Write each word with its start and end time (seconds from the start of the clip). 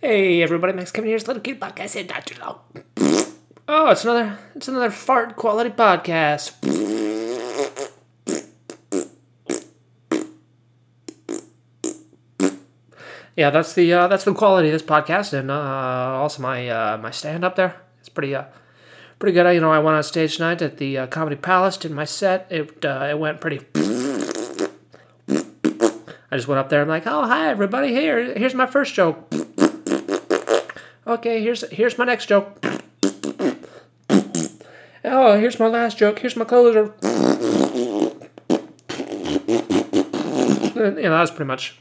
Hey 0.00 0.44
everybody, 0.44 0.74
Max 0.74 0.92
Kevin 0.92 1.10
here's 1.10 1.26
Little 1.26 1.42
Kid 1.42 1.58
Podcast. 1.58 1.94
Hey, 1.94 2.04
not 2.04 2.24
too 2.24 2.40
long. 2.40 2.60
Oh, 3.66 3.90
it's 3.90 4.04
another 4.04 4.38
it's 4.54 4.68
another 4.68 4.92
fart 4.92 5.34
quality 5.34 5.70
podcast. 5.70 6.54
Yeah, 13.34 13.50
that's 13.50 13.72
the 13.74 13.92
uh, 13.92 14.06
that's 14.06 14.22
the 14.22 14.34
quality 14.34 14.68
of 14.68 14.72
this 14.72 14.82
podcast, 14.88 15.32
and 15.32 15.50
uh, 15.50 15.54
also 15.54 16.42
my 16.42 16.68
uh, 16.68 16.96
my 16.98 17.10
stand 17.10 17.44
up 17.44 17.56
there. 17.56 17.74
It's 17.98 18.08
pretty 18.08 18.36
uh, 18.36 18.44
pretty 19.18 19.32
good. 19.34 19.52
You 19.52 19.60
know, 19.60 19.72
I 19.72 19.80
went 19.80 19.96
on 19.96 20.04
stage 20.04 20.36
tonight 20.36 20.62
at 20.62 20.76
the 20.76 20.96
uh, 20.96 21.06
Comedy 21.08 21.34
Palace. 21.34 21.76
Did 21.76 21.90
my 21.90 22.04
set. 22.04 22.46
It 22.50 22.84
uh, 22.84 23.08
it 23.10 23.18
went 23.18 23.40
pretty. 23.40 23.66
I 26.30 26.36
just 26.36 26.46
went 26.46 26.60
up 26.60 26.68
there. 26.68 26.82
I'm 26.82 26.88
like, 26.88 27.08
oh 27.08 27.26
hi 27.26 27.48
everybody. 27.48 27.88
Here 27.88 28.38
here's 28.38 28.54
my 28.54 28.66
first 28.66 28.94
joke. 28.94 29.27
Okay, 31.08 31.42
here's 31.42 31.66
here's 31.70 31.96
my 31.96 32.04
next 32.04 32.26
joke. 32.26 32.62
Oh, 35.02 35.38
here's 35.40 35.58
my 35.58 35.66
last 35.66 35.96
joke. 35.96 36.18
Here's 36.18 36.36
my 36.36 36.44
closer. 36.44 36.92
And, 40.78 40.96
know, 40.96 41.10
that 41.10 41.20
was 41.20 41.30
pretty 41.30 41.46
much. 41.46 41.78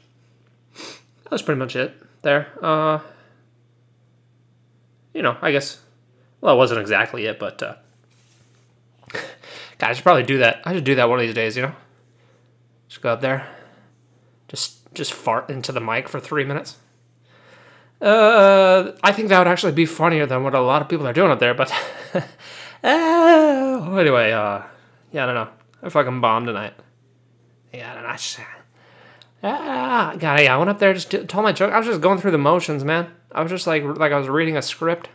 That 1.24 1.32
was 1.32 1.42
pretty 1.42 1.60
much 1.60 1.76
it 1.76 1.94
there. 2.22 2.48
Uh, 2.64 3.00
you 5.14 5.22
know, 5.22 5.36
I 5.42 5.52
guess. 5.52 5.82
Well, 6.40 6.56
it 6.56 6.58
wasn't 6.58 6.80
exactly 6.80 7.26
it, 7.26 7.38
but. 7.38 7.62
Uh, 7.62 7.76
God, 9.12 9.90
I 9.90 9.94
should 9.94 10.04
probably 10.04 10.24
do 10.24 10.38
that. 10.38 10.62
I 10.64 10.74
should 10.74 10.86
do 10.86 10.96
that 10.96 11.10
one 11.10 11.20
of 11.20 11.26
these 11.26 11.36
days. 11.36 11.58
You 11.58 11.64
know, 11.64 11.76
just 12.88 13.02
go 13.02 13.12
up 13.12 13.20
there, 13.20 13.46
just 14.48 14.94
just 14.94 15.12
fart 15.12 15.50
into 15.50 15.74
the 15.74 15.82
mic 15.82 16.08
for 16.08 16.22
three 16.22 16.46
minutes. 16.46 16.78
Uh, 18.02 18.92
I 19.04 19.12
think 19.12 19.30
that 19.30 19.40
would 19.40 19.48
actually 19.48 19.72
be 19.72 19.86
funnier 19.86 20.26
than 20.26 20.44
what 20.44 20.54
a 20.54 20.62
lot 20.62 20.82
of 20.82 20.90
people 20.90 21.08
are 21.08 21.14
doing 21.14 21.32
up 21.32 21.40
there. 21.40 21.54
But 21.54 21.72
uh, 22.84 23.98
anyway, 23.98 24.32
uh, 24.32 24.62
yeah, 25.12 25.24
I 25.24 25.26
don't 25.26 25.36
know. 25.36 25.50
I 25.82 25.90
fucking 25.90 26.22
bombed 26.22 26.48
tonight. 26.48 26.74
Yeah, 27.74 28.04
I 28.08 28.14
just, 28.14 28.40
ah, 29.44 30.16
God, 30.18 30.40
yeah, 30.42 30.56
I 30.56 30.58
went 30.58 30.70
up 30.70 30.80
there 30.80 30.94
just 30.94 31.12
told 31.12 31.44
my 31.44 31.52
joke. 31.52 31.72
I 31.72 31.78
was 31.78 31.88
just 31.88 32.02
going 32.02 32.20
through 32.20 32.32
the 32.32 32.38
motions, 32.38 32.84
man. 32.84 33.12
I 33.32 33.42
was 33.42 33.52
just 33.52 33.68
like 33.68 33.84
like 33.84 34.12
I 34.12 34.18
was 34.18 34.28
reading 34.28 34.58
a 34.58 34.62
script. 34.62 35.10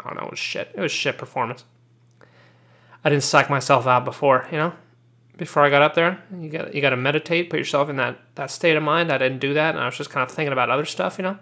I 0.00 0.08
don't 0.08 0.16
know. 0.16 0.26
It 0.26 0.30
was 0.30 0.38
shit. 0.38 0.70
It 0.74 0.80
was 0.80 0.92
shit 0.92 1.16
performance. 1.16 1.64
I 3.04 3.10
didn't 3.10 3.22
psych 3.22 3.50
myself 3.50 3.86
out 3.86 4.04
before, 4.04 4.48
you 4.50 4.58
know. 4.58 4.72
Before 5.36 5.62
I 5.64 5.70
got 5.70 5.82
up 5.82 5.94
there, 5.94 6.22
you 6.38 6.48
got 6.48 6.74
you 6.74 6.80
got 6.80 6.90
to 6.90 6.96
meditate, 6.96 7.50
put 7.50 7.58
yourself 7.58 7.88
in 7.88 7.96
that 7.96 8.18
that 8.36 8.50
state 8.50 8.76
of 8.76 8.82
mind. 8.82 9.10
I 9.12 9.18
didn't 9.18 9.40
do 9.40 9.54
that, 9.54 9.74
and 9.74 9.82
I 9.82 9.86
was 9.86 9.96
just 9.96 10.10
kind 10.10 10.28
of 10.28 10.34
thinking 10.34 10.52
about 10.52 10.70
other 10.70 10.84
stuff, 10.84 11.18
you 11.18 11.22
know. 11.22 11.38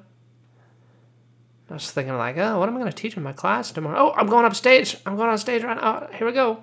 I 1.73 1.77
was 1.77 1.91
thinking 1.91 2.15
like, 2.19 2.37
oh, 2.37 2.59
what 2.59 2.69
am 2.69 2.77
I 2.77 2.81
going 2.81 2.93
to 2.93 2.97
teach 2.97 3.17
in 3.17 3.23
my 3.23 3.33
class 3.33 3.73
tomorrow? 3.73 3.99
Oh, 3.99 4.13
I'm 4.13 4.27
going 4.27 4.45
up 4.45 4.55
stage. 4.55 4.95
I'm 5.07 5.17
going 5.17 5.31
on 5.31 5.39
stage 5.39 5.63
right 5.63 5.75
now. 5.75 6.07
Here 6.13 6.27
we 6.27 6.35
go. 6.35 6.63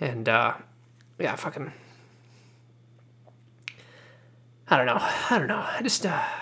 And 0.00 0.26
uh, 0.26 0.54
yeah, 1.18 1.36
fucking. 1.36 1.70
I 4.70 4.76
don't 4.78 4.86
know. 4.86 4.96
I 4.98 5.38
don't 5.38 5.46
know. 5.46 5.62
I 5.62 5.82
just 5.82 6.06
uh, 6.06 6.08
I 6.08 6.32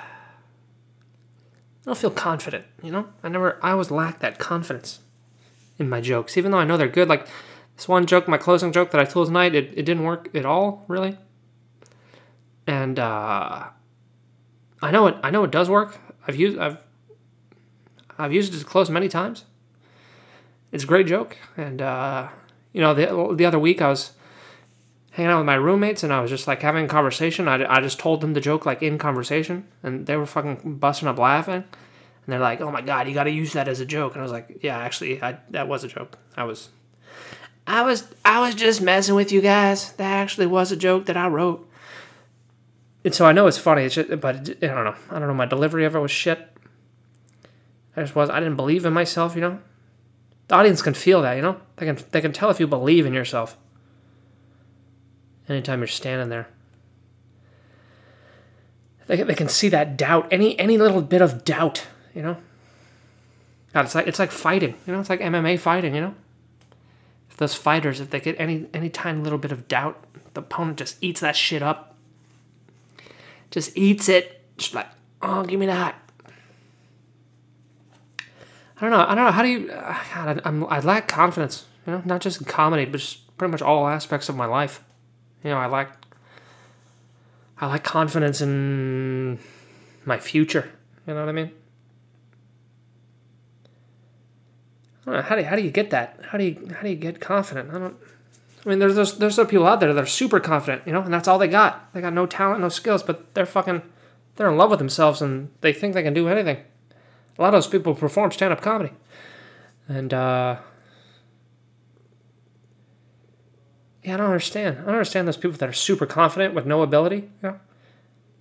don't 1.84 1.98
feel 1.98 2.12
confident. 2.12 2.66
You 2.84 2.92
know, 2.92 3.08
I 3.24 3.28
never. 3.30 3.58
I 3.64 3.72
always 3.72 3.90
lack 3.90 4.20
that 4.20 4.38
confidence 4.38 5.00
in 5.77 5.88
my 5.88 6.00
jokes, 6.00 6.36
even 6.36 6.52
though 6.52 6.58
I 6.58 6.64
know 6.64 6.77
they're 6.77 6.86
good. 6.86 7.08
Like 7.08 7.27
this 7.74 7.88
one 7.88 8.06
joke, 8.06 8.28
my 8.28 8.38
closing 8.38 8.70
joke 8.70 8.92
that 8.92 9.00
I 9.00 9.05
told 9.05 9.27
tonight, 9.27 9.56
it, 9.56 9.72
it 9.77 9.82
didn't 9.82 10.05
work 10.05 10.32
at 10.36 10.46
all, 10.46 10.84
really. 10.86 11.18
And 12.68 12.96
uh, 12.96 13.70
I 14.80 14.90
know 14.92 15.08
it. 15.08 15.16
I 15.24 15.30
know 15.30 15.42
it 15.42 15.50
does 15.50 15.68
work. 15.68 15.98
I've 16.28 16.36
used. 16.36 16.58
I've 16.58 16.78
I've 18.19 18.33
used 18.33 18.55
it 18.55 18.59
to 18.59 18.65
close 18.65 18.91
many 18.91 19.09
times. 19.09 19.45
It's 20.73 20.84
a 20.84 20.87
great 20.87 21.07
joke, 21.07 21.37
and 21.57 21.81
uh, 21.81 22.29
you 22.73 22.81
know, 22.81 22.95
the 22.95 23.34
the 23.34 23.45
other 23.45 23.59
week 23.59 23.80
I 23.80 23.89
was 23.89 24.13
hanging 25.13 25.30
out 25.30 25.39
with 25.39 25.47
my 25.47 25.55
roommates, 25.55 26.02
and 26.02 26.13
I 26.13 26.20
was 26.20 26.30
just 26.30 26.48
like 26.48 26.61
having 26.63 26.86
a 26.86 26.89
conversation. 26.89 27.47
I, 27.47 27.64
I 27.73 27.80
just 27.80 28.01
told 28.01 28.20
them 28.20 28.35
the 28.35 28.41
joke 28.41 28.67
like 28.67 28.83
in 28.83 28.98
conversation, 28.98 29.67
and 29.83 30.07
they 30.07 30.17
were 30.17 30.27
fucking 30.27 30.79
busting 30.79 31.08
up 31.08 31.19
laughing. 31.19 31.55
And 31.55 32.33
they're 32.33 32.41
like, 32.41 32.61
"Oh 32.61 32.70
my 32.70 32.80
god, 32.80 33.07
you 33.07 33.14
got 33.14 33.24
to 33.24 33.30
use 33.30 33.53
that 33.53 33.69
as 33.69 33.80
a 33.80 33.86
joke." 33.86 34.14
And 34.14 34.20
I 34.20 34.24
was 34.24 34.33
like, 34.33 34.58
"Yeah, 34.63 34.79
actually, 34.79 35.23
I, 35.23 35.39
that 35.51 35.69
was 35.69 35.85
a 35.85 35.89
joke. 35.89 36.19
I 36.36 36.45
was, 36.45 36.70
I 37.67 37.83
was, 37.83 38.08
I 38.24 38.41
was 38.41 38.55
just 38.55 38.83
messing 38.83 39.14
with 39.14 39.30
you 39.30 39.41
guys. 39.41 39.92
That 39.92 40.11
actually 40.11 40.47
was 40.47 40.73
a 40.73 40.77
joke 40.77 41.07
that 41.07 41.17
I 41.17 41.29
wrote." 41.29 41.70
And 43.05 43.14
so 43.14 43.27
I 43.27 43.33
know 43.33 43.47
it's 43.47 43.58
funny, 43.58 43.85
it's 43.85 43.95
just, 43.95 44.08
but 44.20 44.36
I 44.36 44.67
don't 44.67 44.85
know. 44.85 44.97
I 45.11 45.19
don't 45.19 45.29
know. 45.29 45.35
My 45.35 45.47
delivery 45.47 45.85
of 45.85 45.95
it 45.95 45.98
was 46.01 46.11
shit. 46.11 46.54
I 47.96 48.00
just 48.02 48.14
was. 48.14 48.30
I 48.30 48.40
didn't 48.40 48.56
believe 48.56 48.84
in 48.84 48.92
myself. 48.92 49.34
You 49.34 49.40
know, 49.42 49.58
the 50.48 50.55
audience 50.55 50.82
can 50.82 50.94
feel 50.94 51.22
that. 51.22 51.34
You 51.34 51.42
know, 51.42 51.60
they 51.77 51.86
can 51.86 51.98
they 52.10 52.20
can 52.20 52.32
tell 52.32 52.50
if 52.50 52.60
you 52.60 52.66
believe 52.66 53.06
in 53.06 53.14
yourself. 53.14 53.56
Anytime 55.48 55.80
you're 55.80 55.86
standing 55.86 56.28
there, 56.28 56.48
they 59.06 59.22
they 59.22 59.34
can 59.34 59.48
see 59.48 59.68
that 59.68 59.96
doubt. 59.96 60.28
Any 60.30 60.58
any 60.58 60.78
little 60.78 61.02
bit 61.02 61.22
of 61.22 61.44
doubt. 61.44 61.86
You 62.14 62.22
know. 62.22 62.36
God, 63.72 63.84
it's 63.86 63.94
like 63.94 64.06
it's 64.06 64.18
like 64.18 64.30
fighting. 64.30 64.74
You 64.86 64.92
know, 64.92 65.00
it's 65.00 65.11
like 65.11 65.20
MMA 65.20 65.58
fighting. 65.58 65.94
You 65.94 66.00
know. 66.00 66.14
If 67.30 67.38
those 67.38 67.55
fighters, 67.55 68.00
if 68.00 68.11
they 68.11 68.20
get 68.20 68.36
any 68.38 68.66
any 68.72 68.88
tiny 68.88 69.20
little 69.20 69.38
bit 69.38 69.52
of 69.52 69.66
doubt, 69.68 70.05
the 70.34 70.40
opponent 70.40 70.78
just 70.78 70.96
eats 71.00 71.20
that 71.20 71.36
shit 71.36 71.62
up. 71.62 71.96
Just 73.50 73.76
eats 73.76 74.08
it. 74.08 74.40
Just 74.56 74.74
like, 74.74 74.86
oh, 75.22 75.44
give 75.44 75.58
me 75.58 75.66
that. 75.66 76.00
I 78.77 78.80
don't 78.80 78.90
know. 78.90 79.05
I 79.07 79.14
don't 79.14 79.24
know. 79.24 79.30
How 79.30 79.42
do 79.42 79.48
you? 79.48 79.68
God, 79.68 80.40
I, 80.45 80.48
I'm, 80.48 80.64
I 80.67 80.80
lack 80.80 81.08
confidence. 81.08 81.67
You 81.86 81.92
know, 81.92 82.02
not 82.05 82.20
just 82.20 82.40
in 82.40 82.46
comedy, 82.46 82.85
but 82.85 82.98
just 82.98 83.36
pretty 83.36 83.52
much 83.52 83.62
all 83.62 83.86
aspects 83.86 84.29
of 84.29 84.36
my 84.36 84.46
life. 84.46 84.83
You 85.42 85.51
know, 85.51 85.58
I 85.58 85.67
lack. 85.67 86.05
I 87.61 87.67
lack 87.67 87.85
confidence 87.85 88.40
in 88.40 89.39
my 90.05 90.18
future. 90.18 90.70
You 91.07 91.14
know 91.14 91.20
what 91.20 91.29
I 91.29 91.33
mean? 91.33 91.52
I 95.02 95.11
don't 95.11 95.14
know, 95.17 95.23
how 95.23 95.36
do 95.36 95.42
how 95.42 95.56
do 95.56 95.62
you 95.62 95.70
get 95.70 95.91
that? 95.91 96.18
How 96.30 96.39
do 96.39 96.45
you 96.45 96.68
how 96.74 96.83
do 96.83 96.89
you 96.89 96.96
get 96.96 97.20
confident? 97.20 97.70
I 97.70 97.79
don't. 97.79 97.96
I 98.64 98.68
mean, 98.68 98.79
there's 98.79 98.95
those 98.95 99.18
there's 99.18 99.35
some 99.35 99.46
people 99.46 99.67
out 99.67 99.80
there 99.80 99.92
that 99.92 100.02
are 100.02 100.06
super 100.06 100.41
confident, 100.41 100.83
you 100.86 100.92
know, 100.92 101.02
and 101.02 101.12
that's 101.12 101.29
all 101.29 101.39
they 101.39 101.48
got. 101.48 101.92
They 101.92 102.01
got 102.01 102.14
no 102.14 102.27
talent, 102.27 102.61
no 102.61 102.70
skills, 102.70 103.02
but 103.02 103.35
they're 103.35 103.46
fucking 103.46 103.83
they're 104.36 104.51
in 104.51 104.56
love 104.56 104.70
with 104.70 104.79
themselves 104.79 105.20
and 105.20 105.51
they 105.61 105.73
think 105.73 105.95
they 105.95 106.02
can 106.02 106.14
do 106.14 106.29
anything. 106.29 106.58
A 107.39 107.42
lot 107.42 107.48
of 107.48 107.58
those 107.62 107.67
people 107.67 107.95
perform 107.95 108.30
stand 108.30 108.52
up 108.52 108.61
comedy. 108.61 108.92
And, 109.89 110.14
uh, 110.14 110.56
yeah, 114.02 114.14
I 114.14 114.17
don't 114.17 114.27
understand. 114.27 114.78
I 114.78 114.83
don't 114.83 114.95
understand 114.95 115.27
those 115.27 115.36
people 115.36 115.56
that 115.58 115.68
are 115.68 115.73
super 115.73 116.06
confident 116.06 116.55
with 116.55 116.67
no 116.67 116.83
ability, 116.83 117.17
you 117.17 117.48
know? 117.48 117.61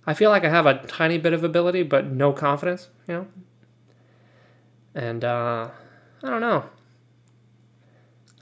I 0.06 0.14
feel 0.14 0.30
like 0.30 0.44
I 0.44 0.50
have 0.50 0.66
a 0.66 0.86
tiny 0.86 1.18
bit 1.18 1.32
of 1.32 1.42
ability, 1.42 1.82
but 1.82 2.06
no 2.06 2.32
confidence, 2.32 2.88
you 3.08 3.14
know? 3.14 3.26
And, 4.94 5.24
uh, 5.24 5.70
I 6.22 6.30
don't 6.30 6.40
know. 6.40 6.64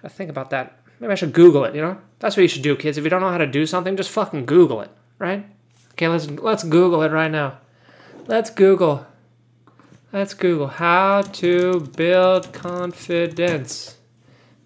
I 0.04 0.08
think 0.08 0.28
about 0.30 0.50
that. 0.50 0.80
Maybe 1.00 1.12
I 1.12 1.16
should 1.16 1.32
Google 1.32 1.64
it, 1.64 1.74
you 1.74 1.80
know? 1.80 1.98
That's 2.18 2.36
what 2.36 2.42
you 2.42 2.48
should 2.48 2.62
do, 2.62 2.76
kids. 2.76 2.98
If 2.98 3.04
you 3.04 3.10
don't 3.10 3.20
know 3.20 3.30
how 3.30 3.38
to 3.38 3.46
do 3.46 3.66
something, 3.66 3.96
just 3.96 4.10
fucking 4.10 4.46
Google 4.46 4.80
it, 4.80 4.90
right? 5.18 5.46
Okay, 5.92 6.08
let's 6.08 6.28
let's 6.30 6.64
Google 6.64 7.02
it 7.02 7.10
right 7.10 7.30
now. 7.30 7.58
Let's 8.26 8.50
Google 8.50 9.06
Let's 10.12 10.34
Google 10.34 10.66
how 10.66 11.22
to 11.22 11.88
build 11.96 12.52
confidence. 12.52 13.96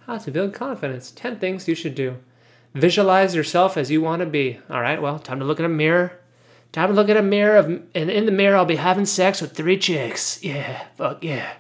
How 0.01 0.19
to 0.19 0.33
build 0.33 0.53
confidence. 0.53 1.13
10 1.13 1.39
things 1.39 1.69
you 1.69 1.77
should 1.77 1.95
do. 1.95 2.17
Visualize 2.75 3.37
yourself 3.37 3.77
as 3.77 3.89
you 3.89 4.01
want 4.01 4.21
to 4.21 4.27
be. 4.27 4.59
All 4.69 4.81
right, 4.81 5.01
well, 5.01 5.21
time 5.21 5.39
to 5.39 5.45
look 5.45 5.61
in 5.61 5.65
a 5.65 5.69
mirror. 5.69 6.19
Time 6.73 6.89
to 6.89 6.95
look 6.95 7.09
at 7.09 7.17
a 7.17 7.23
mirror 7.23 7.57
of 7.59 7.67
and 7.95 8.11
in 8.11 8.27
the 8.27 8.33
mirror 8.33 8.57
I'll 8.57 8.65
be 8.65 8.75
having 8.75 9.07
sex 9.07 9.41
with 9.41 9.53
three 9.53 9.79
chicks. 9.79 10.43
Yeah, 10.43 10.85
fuck 10.97 11.23
yeah. 11.23 11.53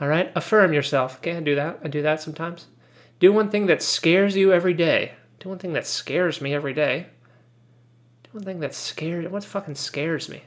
All 0.00 0.06
right, 0.06 0.30
affirm 0.36 0.72
yourself. 0.72 1.16
Okay, 1.16 1.36
I 1.36 1.40
do 1.40 1.56
that. 1.56 1.80
I 1.82 1.88
do 1.88 2.02
that 2.02 2.22
sometimes. 2.22 2.68
Do 3.18 3.32
one 3.32 3.50
thing 3.50 3.66
that 3.66 3.82
scares 3.82 4.36
you 4.36 4.52
every 4.52 4.74
day. 4.74 5.14
Do 5.40 5.48
one 5.48 5.58
thing 5.58 5.72
that 5.72 5.88
scares 5.88 6.40
me 6.40 6.54
every 6.54 6.72
day. 6.72 7.08
Do 8.22 8.30
one 8.30 8.44
thing 8.44 8.60
that 8.60 8.76
scares 8.76 9.28
what 9.28 9.42
fucking 9.42 9.74
scares 9.74 10.28
me? 10.28 10.44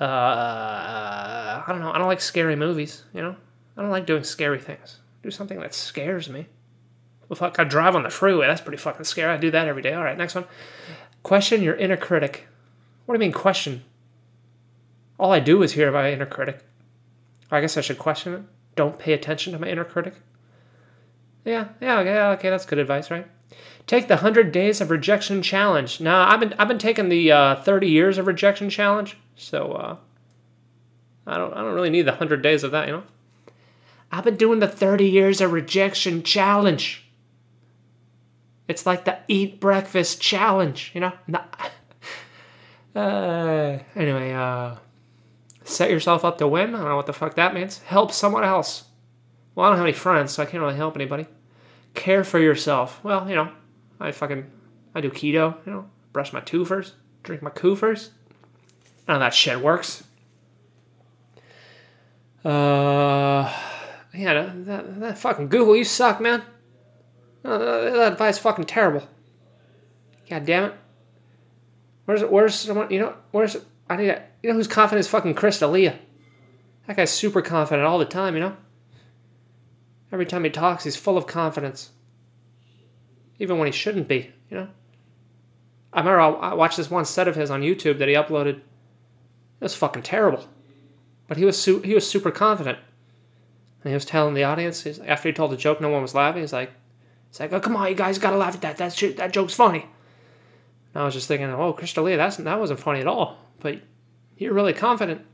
Uh, 0.00 0.04
I 0.04 1.64
don't 1.68 1.80
know. 1.80 1.92
I 1.92 1.98
don't 1.98 2.06
like 2.06 2.20
scary 2.20 2.56
movies. 2.56 3.04
You 3.12 3.22
know, 3.22 3.36
I 3.76 3.82
don't 3.82 3.90
like 3.90 4.06
doing 4.06 4.24
scary 4.24 4.58
things. 4.58 4.98
Do 5.22 5.30
something 5.30 5.60
that 5.60 5.74
scares 5.74 6.28
me. 6.28 6.46
Well, 7.28 7.36
fuck, 7.36 7.58
I 7.58 7.64
drive 7.64 7.94
on 7.94 8.02
the 8.02 8.10
freeway. 8.10 8.46
That's 8.46 8.60
pretty 8.60 8.78
fucking 8.78 9.04
scary. 9.04 9.32
I 9.32 9.36
do 9.36 9.50
that 9.50 9.68
every 9.68 9.82
day. 9.82 9.92
All 9.92 10.02
right, 10.02 10.18
next 10.18 10.34
one. 10.34 10.46
Question 11.22 11.62
your 11.62 11.76
inner 11.76 11.96
critic. 11.96 12.48
What 13.04 13.14
do 13.14 13.18
you 13.18 13.26
mean 13.26 13.32
question? 13.32 13.82
All 15.18 15.32
I 15.32 15.40
do 15.40 15.62
is 15.62 15.72
hear 15.72 15.92
my 15.92 16.12
inner 16.12 16.26
critic. 16.26 16.64
I 17.50 17.60
guess 17.60 17.76
I 17.76 17.82
should 17.82 17.98
question 17.98 18.34
it. 18.34 18.42
Don't 18.74 18.98
pay 18.98 19.12
attention 19.12 19.52
to 19.52 19.58
my 19.58 19.68
inner 19.68 19.84
critic. 19.84 20.14
Yeah, 21.44 21.68
yeah, 21.80 21.98
okay, 22.00 22.18
okay, 22.18 22.50
that's 22.50 22.66
good 22.66 22.78
advice, 22.78 23.10
right? 23.10 23.26
Take 23.86 24.08
the 24.08 24.14
100 24.14 24.52
days 24.52 24.80
of 24.80 24.90
rejection 24.90 25.42
challenge. 25.42 26.00
Now, 26.00 26.28
I've 26.28 26.40
been 26.40 26.54
I've 26.58 26.68
been 26.68 26.78
taking 26.78 27.08
the 27.08 27.32
uh, 27.32 27.56
30 27.56 27.88
years 27.88 28.18
of 28.18 28.26
rejection 28.26 28.70
challenge. 28.70 29.16
So 29.40 29.72
uh, 29.72 29.96
I 31.26 31.38
don't 31.38 31.54
I 31.54 31.62
don't 31.62 31.74
really 31.74 31.90
need 31.90 32.02
the 32.02 32.12
hundred 32.12 32.42
days 32.42 32.62
of 32.62 32.70
that, 32.72 32.86
you 32.86 32.92
know. 32.92 33.02
I've 34.12 34.24
been 34.24 34.36
doing 34.36 34.60
the 34.60 34.68
thirty 34.68 35.08
years 35.08 35.40
of 35.40 35.52
rejection 35.52 36.22
challenge. 36.22 37.06
It's 38.68 38.86
like 38.86 39.04
the 39.04 39.18
eat 39.26 39.58
breakfast 39.58 40.20
challenge, 40.20 40.92
you 40.94 41.00
know. 41.00 41.12
Uh, 42.92 43.78
anyway, 43.94 44.32
uh, 44.32 44.74
set 45.62 45.92
yourself 45.92 46.24
up 46.24 46.38
to 46.38 46.48
win. 46.48 46.74
I 46.74 46.78
don't 46.78 46.88
know 46.88 46.96
what 46.96 47.06
the 47.06 47.12
fuck 47.12 47.36
that 47.36 47.54
means. 47.54 47.78
Help 47.78 48.10
someone 48.10 48.42
else. 48.42 48.82
Well, 49.54 49.66
I 49.66 49.68
don't 49.68 49.78
have 49.78 49.86
any 49.86 49.92
friends, 49.92 50.32
so 50.32 50.42
I 50.42 50.46
can't 50.46 50.60
really 50.60 50.74
help 50.74 50.96
anybody. 50.96 51.26
Care 51.94 52.24
for 52.24 52.40
yourself. 52.40 52.98
Well, 53.04 53.28
you 53.28 53.36
know, 53.36 53.52
I 54.00 54.10
fucking 54.10 54.50
I 54.92 55.00
do 55.00 55.08
keto. 55.08 55.54
You 55.64 55.72
know, 55.72 55.90
brush 56.12 56.32
my 56.32 56.40
first, 56.40 56.94
drink 57.22 57.42
my 57.42 57.52
first. 57.76 58.10
None 59.10 59.16
of 59.16 59.20
that 59.22 59.34
shit 59.34 59.60
works. 59.60 60.04
Uh, 62.44 63.52
yeah, 64.14 64.52
that, 64.54 65.00
that 65.00 65.18
fucking 65.18 65.48
Google, 65.48 65.74
you 65.74 65.82
suck, 65.82 66.20
man. 66.20 66.44
Uh, 67.44 67.58
that 67.58 68.12
advice 68.12 68.38
fucking 68.38 68.66
terrible. 68.66 69.08
God 70.28 70.46
damn 70.46 70.66
it. 70.66 70.74
Where's 72.04 72.22
where's 72.22 72.54
someone? 72.54 72.88
You 72.92 73.00
know 73.00 73.16
where's 73.32 73.56
I 73.88 73.96
need 73.96 74.10
a, 74.10 74.22
you 74.44 74.50
know 74.50 74.54
who's 74.54 74.68
confident 74.68 75.00
is 75.00 75.10
fucking 75.10 75.34
Chris 75.34 75.58
D'Elia. 75.58 75.98
That 76.86 76.96
guy's 76.96 77.10
super 77.10 77.42
confident 77.42 77.88
all 77.88 77.98
the 77.98 78.04
time. 78.04 78.34
You 78.34 78.42
know. 78.42 78.56
Every 80.12 80.24
time 80.26 80.44
he 80.44 80.50
talks, 80.50 80.84
he's 80.84 80.94
full 80.94 81.18
of 81.18 81.26
confidence. 81.26 81.90
Even 83.40 83.58
when 83.58 83.66
he 83.66 83.72
shouldn't 83.72 84.06
be. 84.06 84.30
You 84.48 84.56
know. 84.56 84.68
I 85.92 85.98
remember 85.98 86.20
I 86.20 86.54
watched 86.54 86.76
this 86.76 86.92
one 86.92 87.04
set 87.06 87.26
of 87.26 87.34
his 87.34 87.50
on 87.50 87.62
YouTube 87.62 87.98
that 87.98 88.06
he 88.06 88.14
uploaded. 88.14 88.60
It 89.60 89.64
was 89.64 89.74
fucking 89.74 90.02
terrible, 90.02 90.48
but 91.28 91.36
he 91.36 91.44
was 91.44 91.60
su- 91.60 91.82
he 91.82 91.94
was 91.94 92.08
super 92.08 92.30
confident. 92.30 92.78
And 93.82 93.90
he 93.90 93.94
was 93.94 94.04
telling 94.04 94.34
the 94.34 94.44
audience 94.44 94.86
after 94.86 95.28
he 95.28 95.32
told 95.32 95.52
the 95.52 95.56
joke, 95.56 95.80
no 95.80 95.88
one 95.88 96.02
was 96.02 96.14
laughing. 96.14 96.42
He's 96.42 96.52
like, 96.52 96.70
"He's 97.30 97.40
like, 97.40 97.52
oh 97.52 97.60
come 97.60 97.76
on, 97.76 97.88
you 97.88 97.94
guys 97.94 98.18
gotta 98.18 98.36
laugh 98.36 98.54
at 98.54 98.62
that. 98.62 98.76
That 98.78 99.16
that 99.16 99.32
joke's 99.32 99.54
funny." 99.54 99.86
And 100.94 101.02
I 101.02 101.04
was 101.04 101.14
just 101.14 101.28
thinking, 101.28 101.48
oh, 101.50 101.72
Chris 101.72 101.92
D'Elia, 101.92 102.16
that's 102.16 102.36
that 102.36 102.60
wasn't 102.60 102.80
funny 102.80 103.00
at 103.00 103.06
all. 103.06 103.38
But 103.60 103.80
you're 104.36 104.54
really 104.54 104.72
confident. 104.72 105.24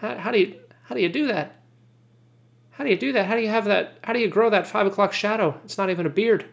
How, 0.00 0.16
how 0.16 0.30
do 0.30 0.38
you 0.40 0.56
how 0.84 0.94
do 0.94 1.00
you 1.00 1.08
do 1.08 1.28
that? 1.28 1.54
How 2.70 2.84
do 2.84 2.90
you 2.90 2.96
do 2.96 3.12
that? 3.12 3.26
How 3.26 3.34
do 3.34 3.42
you 3.42 3.48
have 3.48 3.64
that? 3.64 3.98
How 4.04 4.12
do 4.12 4.20
you 4.20 4.28
grow 4.28 4.50
that 4.50 4.66
five 4.66 4.86
o'clock 4.86 5.12
shadow? 5.12 5.60
It's 5.64 5.78
not 5.78 5.90
even 5.90 6.06
a 6.06 6.10
beard. 6.10 6.46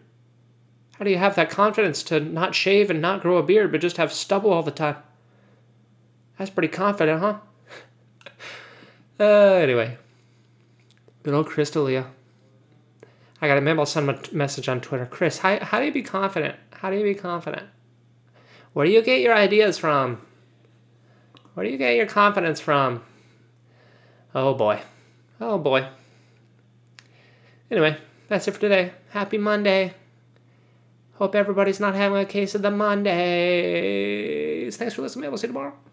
How 0.97 1.05
do 1.05 1.11
you 1.11 1.17
have 1.17 1.35
that 1.35 1.49
confidence 1.49 2.03
to 2.03 2.19
not 2.19 2.55
shave 2.55 2.89
and 2.89 3.01
not 3.01 3.21
grow 3.21 3.37
a 3.37 3.43
beard, 3.43 3.71
but 3.71 3.81
just 3.81 3.97
have 3.97 4.13
stubble 4.13 4.51
all 4.51 4.63
the 4.63 4.71
time? 4.71 4.95
That's 6.37 6.51
pretty 6.51 6.67
confident, 6.67 7.19
huh? 7.19 7.39
uh, 9.19 9.23
anyway, 9.23 9.97
good 11.23 11.33
old 11.33 11.47
Chris 11.47 11.71
D'Elia. 11.71 12.07
I 13.41 13.47
got 13.47 13.57
a 13.57 13.61
maybe 13.61 13.79
I'll 13.79 13.85
send 13.85 14.09
a 14.09 14.19
message 14.31 14.67
on 14.67 14.81
Twitter. 14.81 15.05
Chris, 15.05 15.39
how, 15.39 15.59
how 15.63 15.79
do 15.79 15.85
you 15.85 15.91
be 15.91 16.01
confident? 16.01 16.55
How 16.71 16.89
do 16.89 16.97
you 16.97 17.03
be 17.03 17.15
confident? 17.15 17.67
Where 18.73 18.85
do 18.85 18.91
you 18.91 19.01
get 19.01 19.21
your 19.21 19.33
ideas 19.33 19.77
from? 19.77 20.25
Where 21.53 21.65
do 21.65 21.71
you 21.71 21.77
get 21.77 21.95
your 21.95 22.07
confidence 22.07 22.59
from? 22.59 23.03
Oh 24.33 24.53
boy. 24.53 24.81
Oh 25.39 25.57
boy. 25.57 25.87
Anyway, 27.71 27.97
that's 28.27 28.47
it 28.47 28.51
for 28.51 28.59
today. 28.59 28.91
Happy 29.11 29.37
Monday. 29.37 29.93
Hope 31.13 31.33
everybody's 31.35 31.79
not 31.79 31.95
having 31.95 32.17
a 32.17 32.25
case 32.25 32.55
of 32.55 32.61
the 32.61 32.71
Mondays. 32.71 33.15
Thanks 34.75 34.95
for 34.95 35.03
listening. 35.03 35.29
We'll 35.29 35.37
see 35.37 35.47
you 35.47 35.53
tomorrow. 35.53 35.75